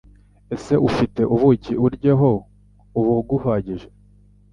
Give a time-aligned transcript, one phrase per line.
[0.55, 2.29] Ese ufite ubuki Uryeho
[2.99, 3.87] ubuguhagije